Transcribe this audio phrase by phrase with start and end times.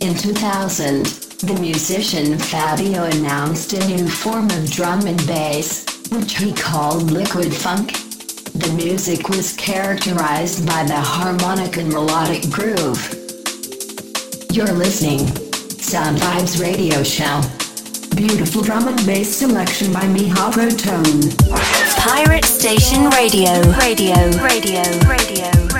[0.00, 1.06] In 2000,
[1.42, 7.52] the musician Fabio announced a new form of drum and bass, which he called liquid
[7.52, 7.92] funk.
[8.54, 13.02] The music was characterized by the harmonic and melodic groove.
[14.52, 15.26] You're listening.
[15.80, 17.40] Sound Vibes Radio Show.
[18.14, 21.22] Beautiful drum and bass selection by Miha Tone.
[21.96, 23.50] Pirate Station Radio.
[23.72, 24.14] Radio.
[24.38, 24.82] Radio.
[25.08, 25.48] Radio.
[25.52, 25.77] Radio.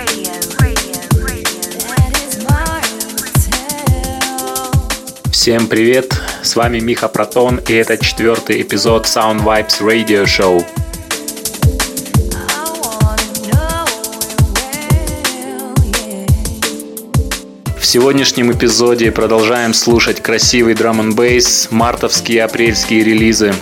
[5.48, 6.12] Всем привет,
[6.42, 10.62] с вами Миха Протон и это четвертый эпизод Sound Vibes Radio Show.
[17.80, 23.54] В сегодняшнем эпизоде продолжаем слушать красивый драм н бейс, мартовские и апрельские релизы.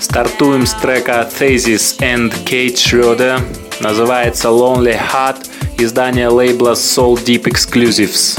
[0.00, 3.42] Стартуем с трека Thesis and Kate Schroeder,
[3.80, 5.46] называется Lonely Heart,
[5.78, 8.36] издание лейбла Soul Deep Exclusives.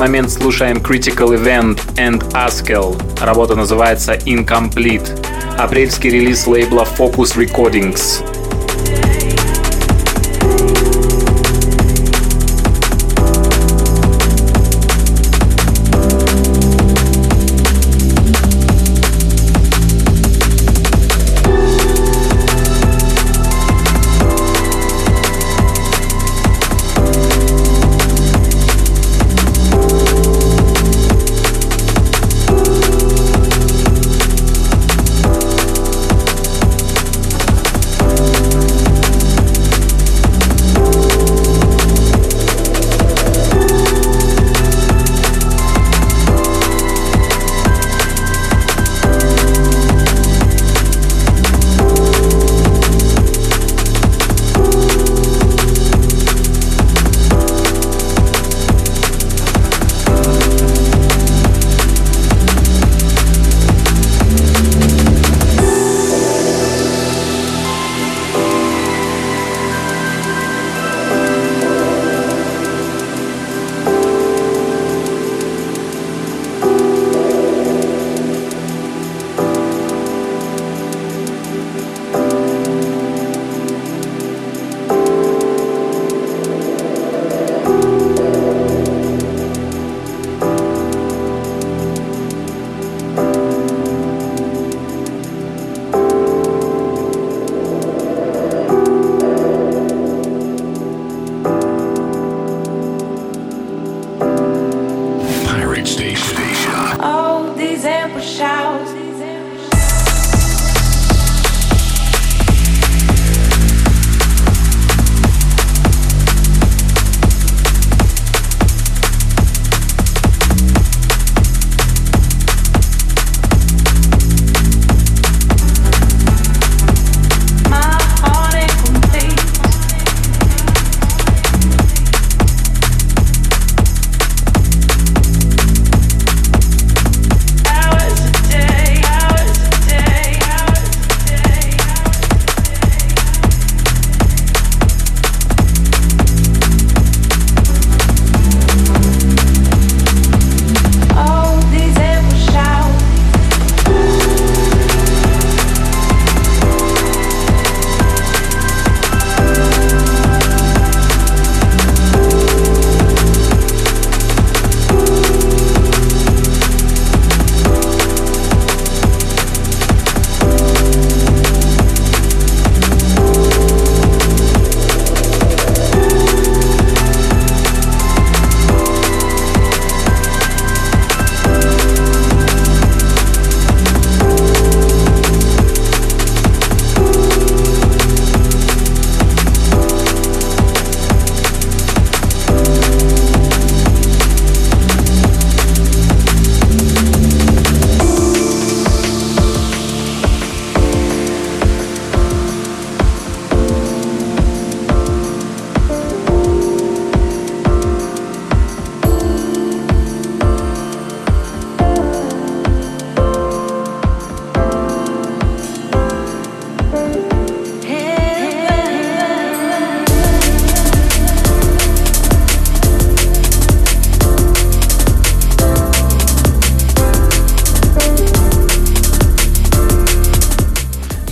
[0.00, 2.98] Момент слушаем Critical Event and Askel.
[3.22, 5.06] Работа называется Incomplete.
[5.58, 8.24] Апрельский релиз лейбла Focus Recordings.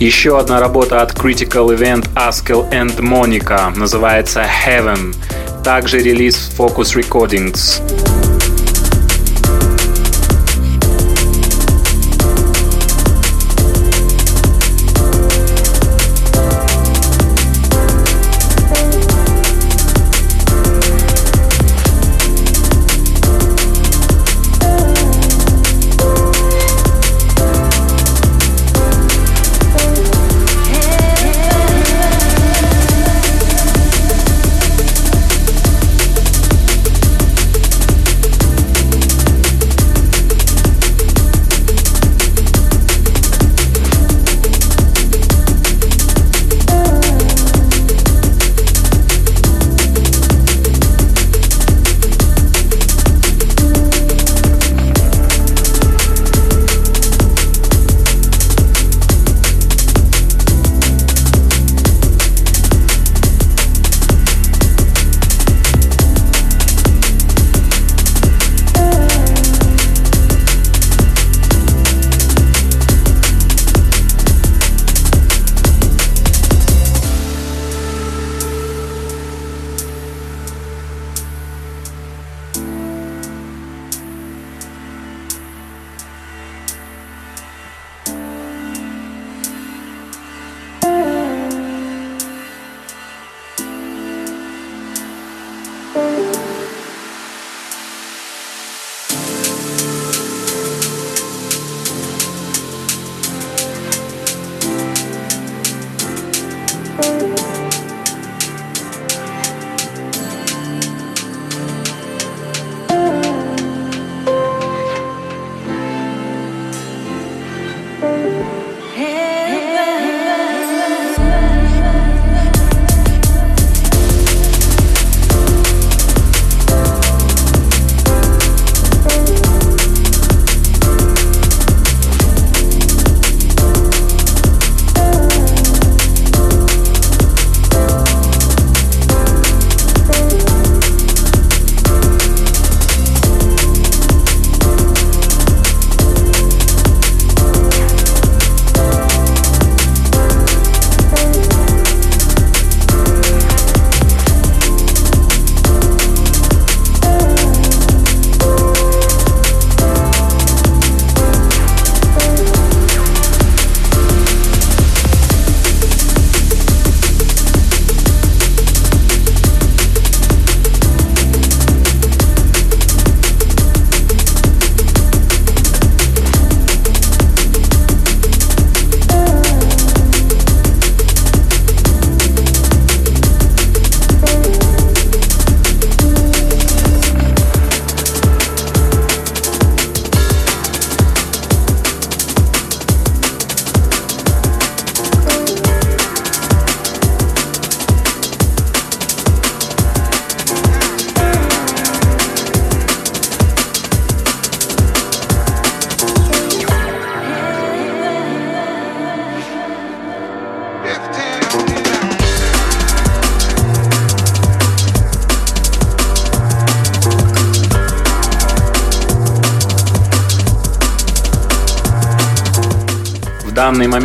[0.08, 5.14] Еще одна работа от Critical Event Askel and Monica называется Heaven.
[5.62, 8.07] Также релиз Focus Recordings.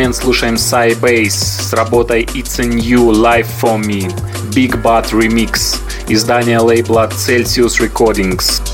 [0.02, 4.11] момент слушаем Sybase с работой It's a New Life for Me
[4.55, 5.76] Big Bad Remix
[6.09, 8.72] издание лейбла Celsius Recordings.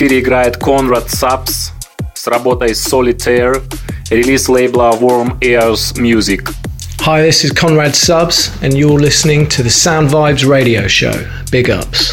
[0.00, 1.70] эфире играет Conrad Subs
[2.14, 3.62] с работой Solitaire,
[4.08, 6.48] релиз лейбла Warm Ears Music.
[7.00, 11.12] Hi, this is Conrad Subs, and you're listening to the Sound Vibes radio show.
[11.50, 12.09] Big ups.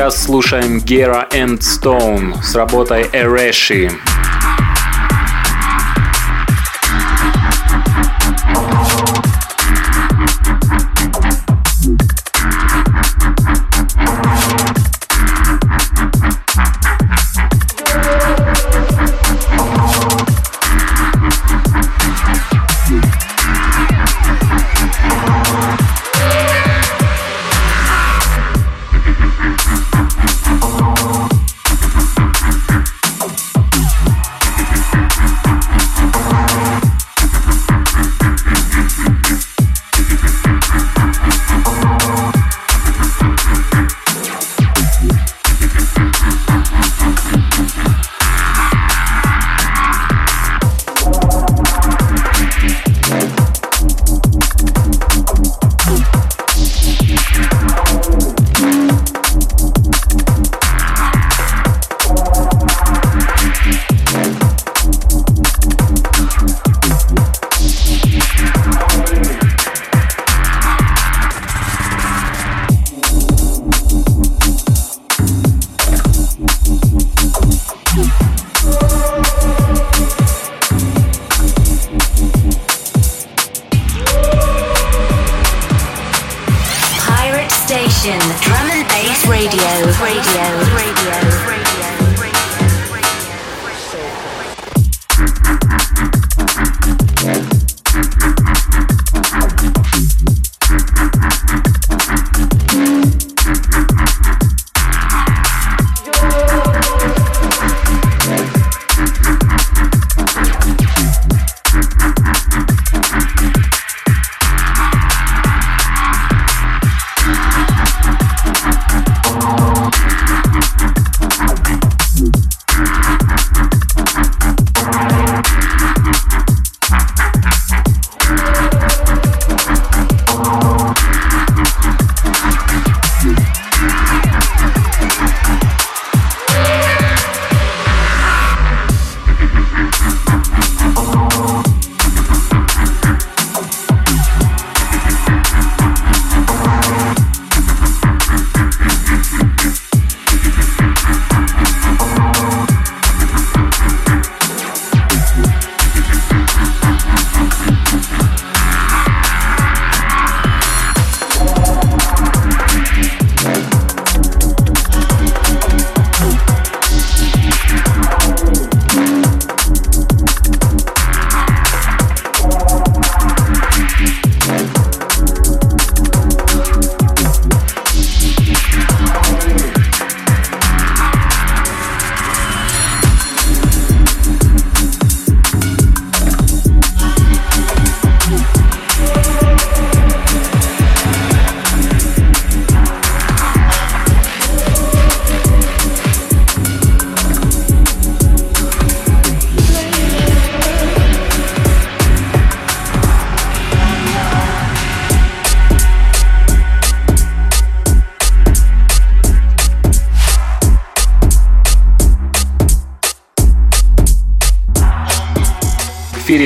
[0.00, 4.09] Сейчас слушаем Gera and Stone с работой Ereshi.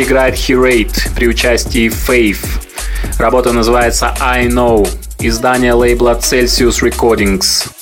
[0.04, 2.44] Играет Hirate при участии Faith.
[3.18, 4.88] Работа называется I Know,
[5.18, 7.73] издание лейбла Celsius Recordings.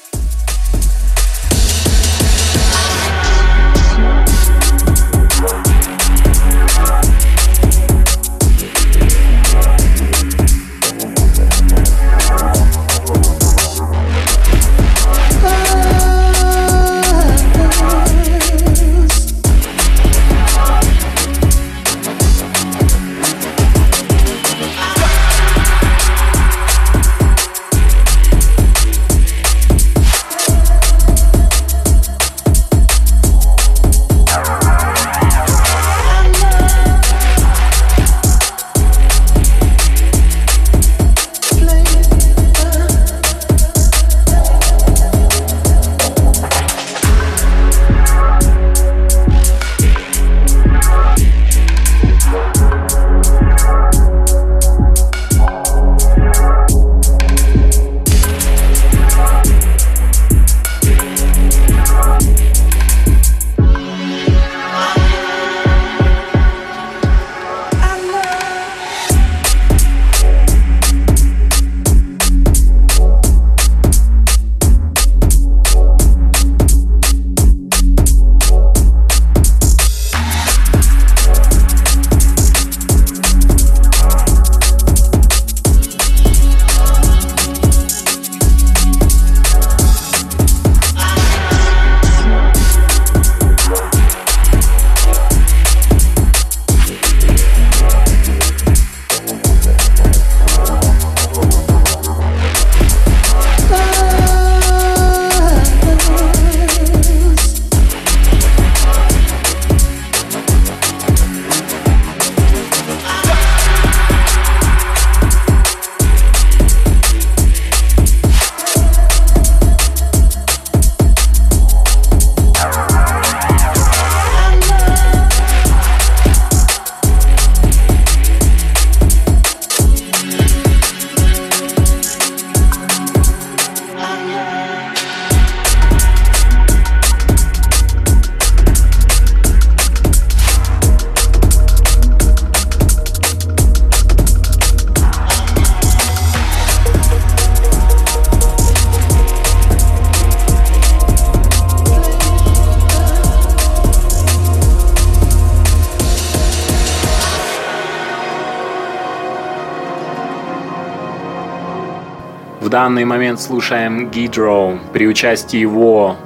[162.73, 166.17] Данный момент слушаем Гидро при участии его.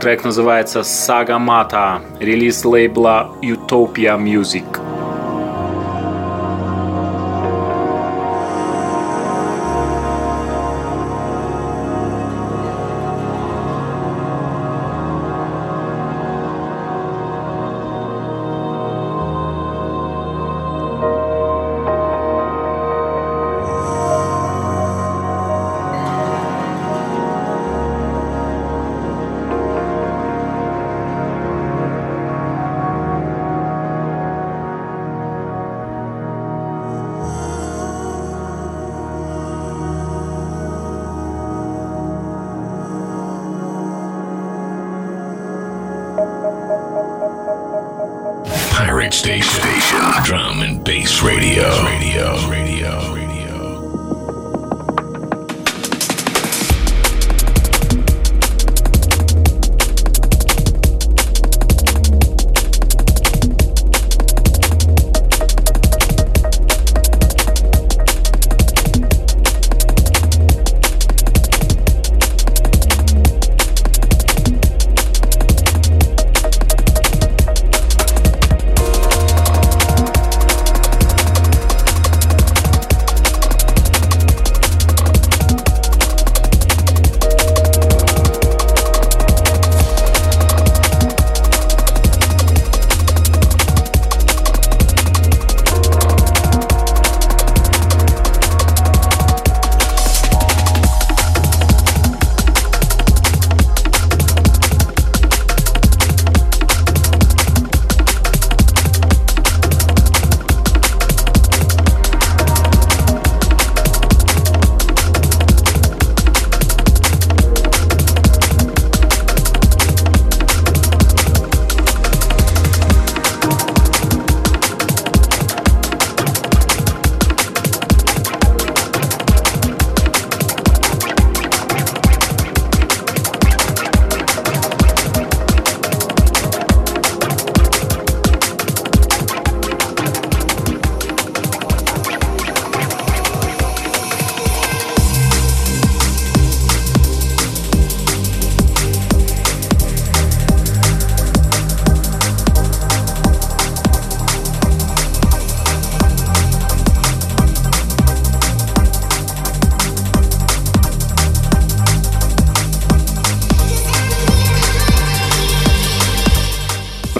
[0.00, 4.83] Трек называется Сагамата, релиз лейбла Utopia Music.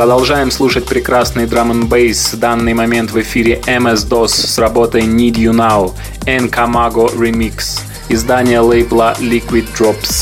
[0.05, 2.35] Продолжаем слушать прекрасный драм н бейс.
[2.35, 5.95] В данный момент в эфире MS-DOS с работой Need You Now,
[6.27, 7.81] Encamago Remix.
[8.11, 10.14] Издание лейбла Liquid Drops.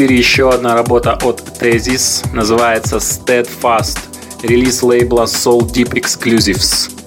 [0.00, 3.98] Эфире еще одна работа от Tezis, называется Steadfast,
[4.42, 6.99] релиз лейбла Soul Deep Exclusives.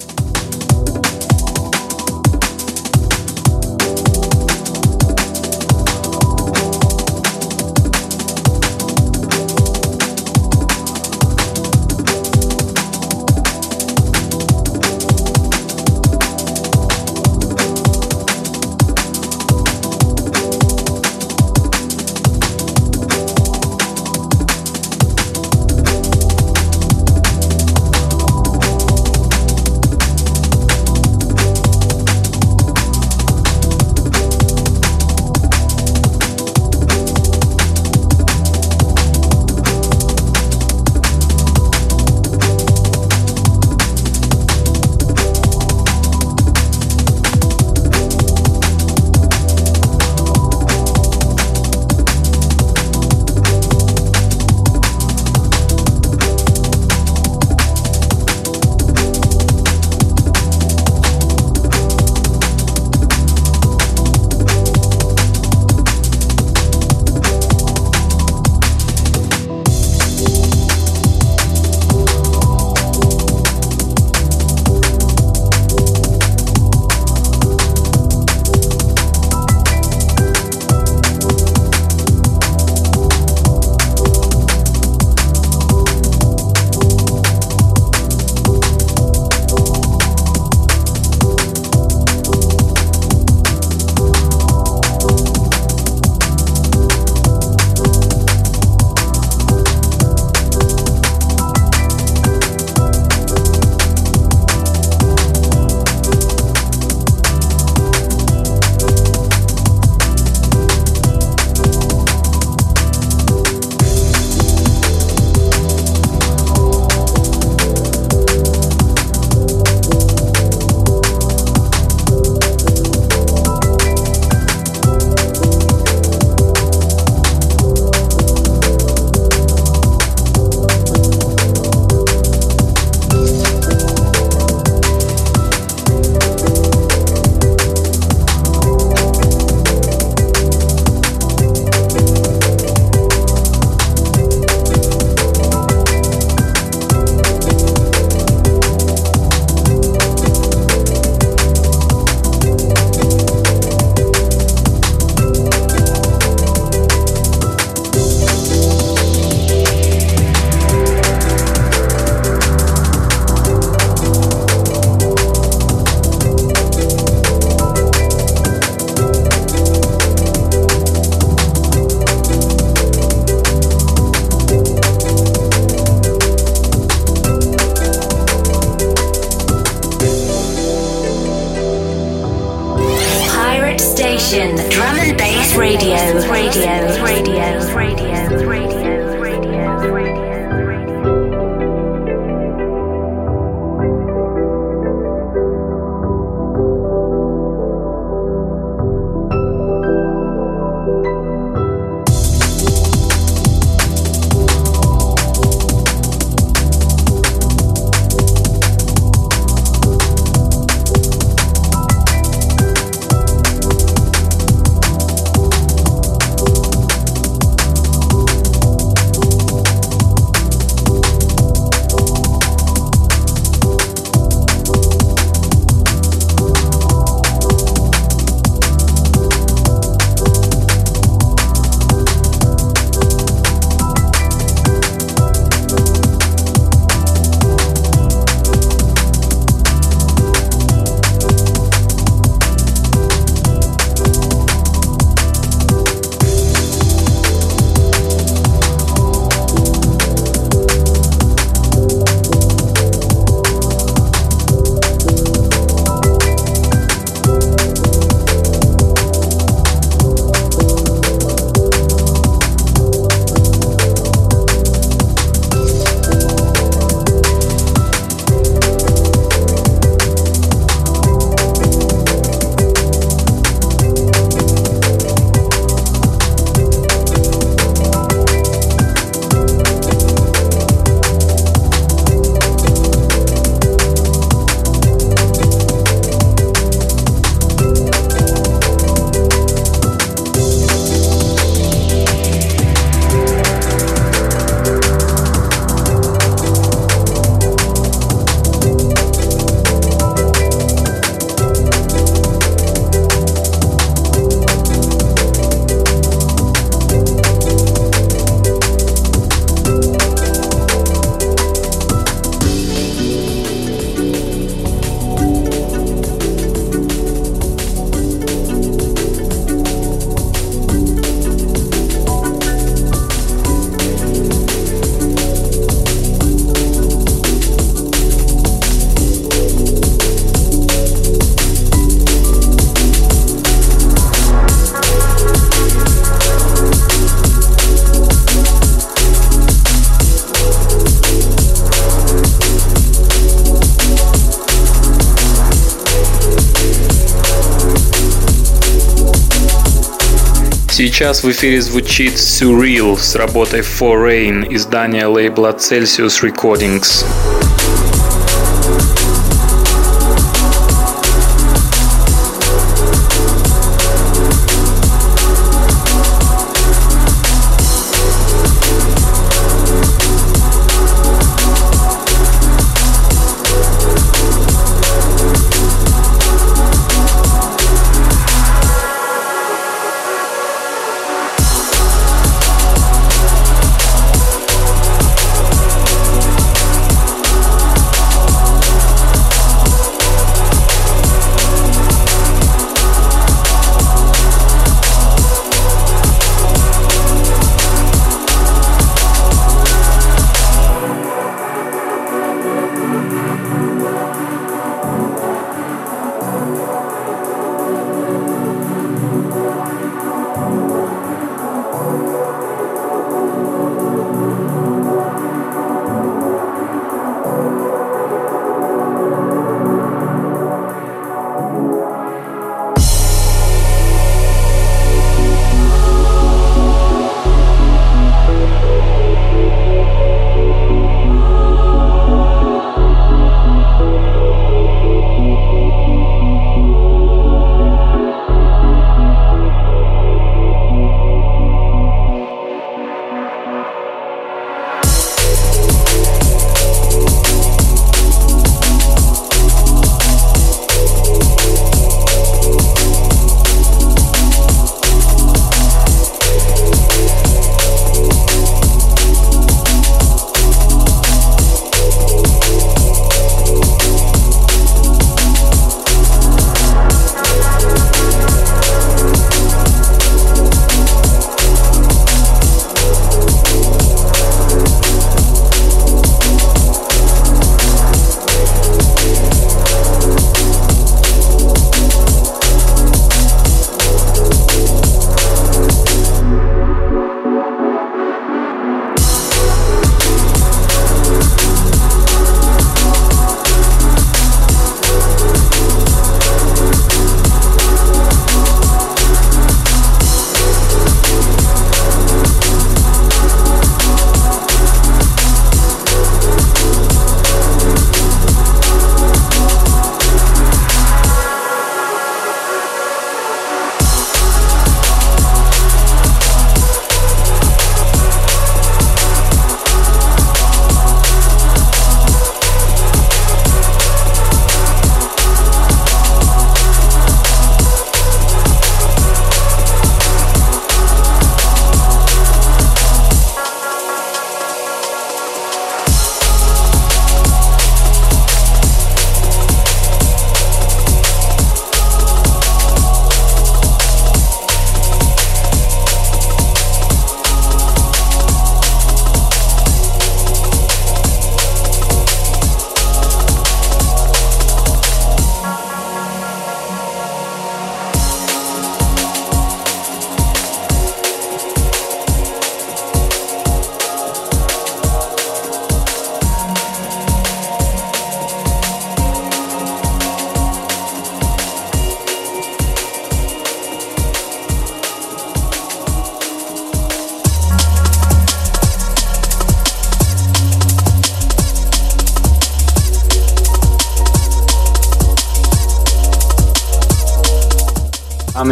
[350.76, 357.04] Сейчас в эфире звучит Surreal с работой Foreign издания лейбла Celsius Recordings.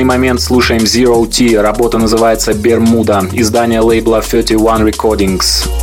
[0.02, 5.81] Данный момент слушаем Zero T, работа называется Бермуда, издание лейбла 31 Recordings.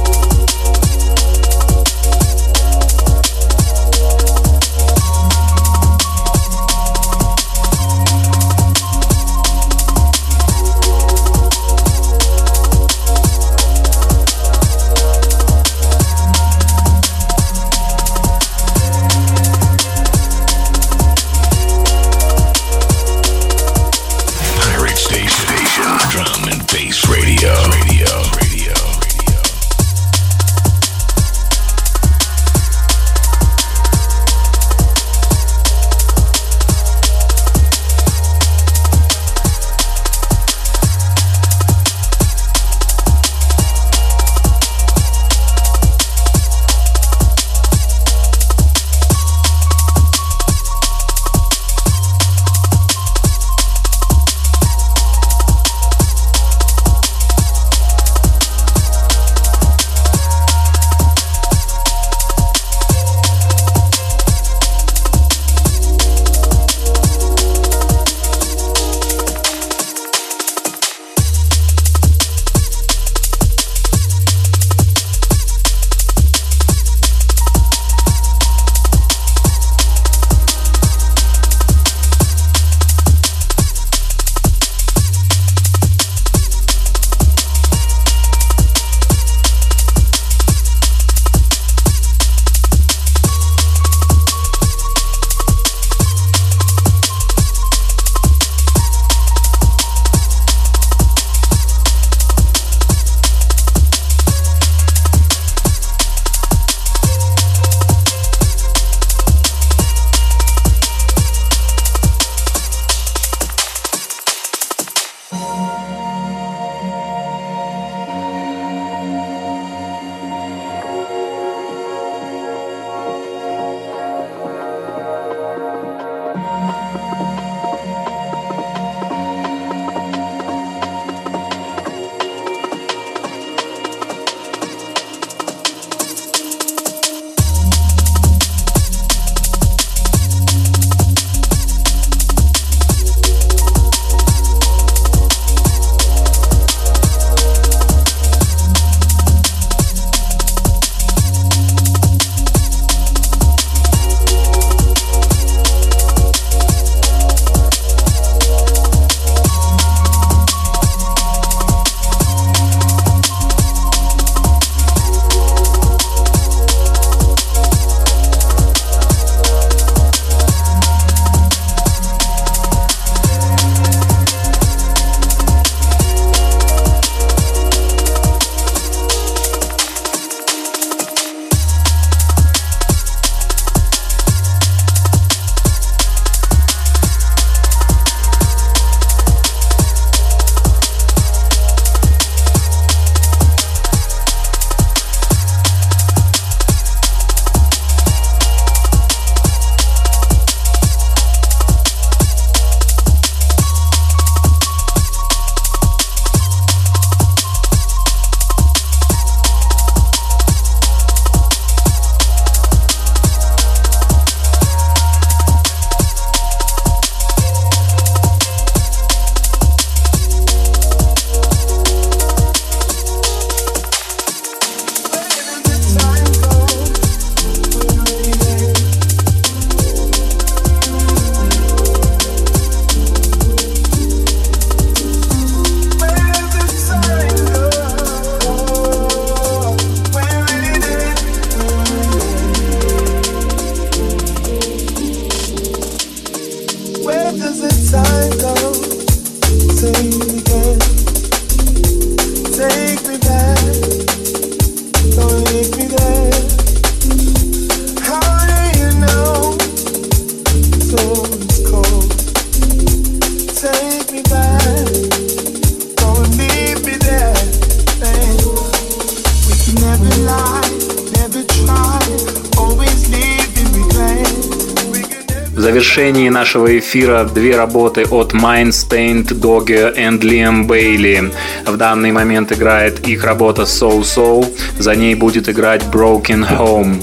[276.49, 281.31] Нашего эфира две работы от Mindstained, Doggy и Liam Bailey.
[281.67, 284.43] В данный момент играет их работа So So,
[284.79, 286.99] за ней будет играть Broken Home.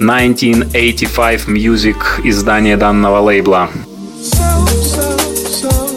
[0.00, 3.70] 1985 Music, издание данного лейбла.
[4.20, 5.87] So, so, so.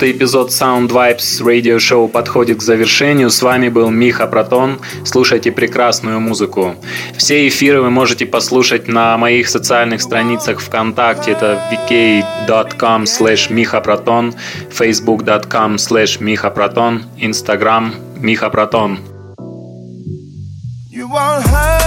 [0.00, 3.28] Четвертый эпизод Sound Vibes Radio Show подходит к завершению.
[3.28, 4.80] С вами был Миха Протон.
[5.04, 6.74] Слушайте прекрасную музыку.
[7.18, 11.32] Все эфиры вы можете послушать на моих социальных страницах ВКонтакте.
[11.32, 14.34] Это vk.com slash mihaproton,
[14.70, 19.00] facebook.com slash mihaproton, instagram Миха Протон.
[20.90, 21.79] You won't hurt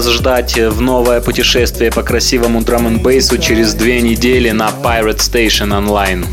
[0.00, 5.18] вас ждать в новое путешествие по красивому драм н бейсу через две недели на Pirate
[5.18, 6.26] Station Online.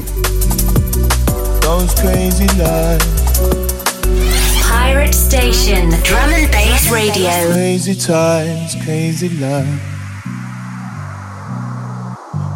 [4.64, 7.30] Pirate Station, Drum and Bass Radio.
[7.52, 9.82] Crazy times, crazy lives.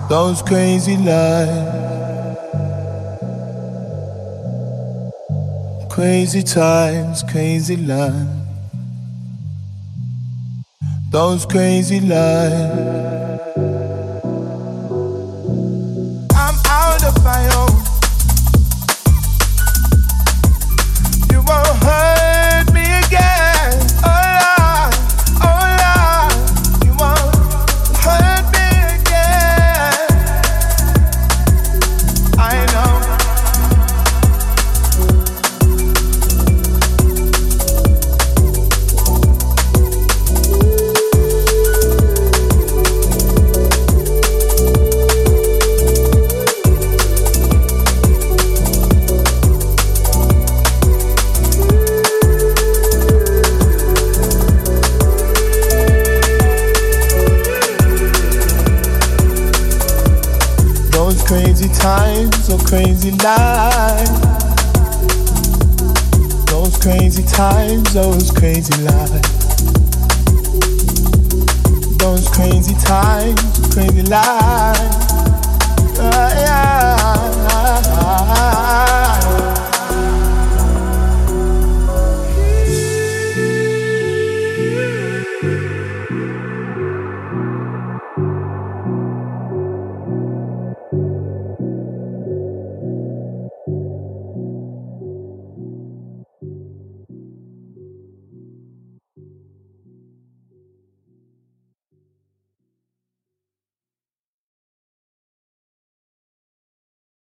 [0.07, 1.75] Those crazy lives.
[5.89, 8.40] Crazy times, crazy lives.
[11.11, 13.10] Those crazy lives.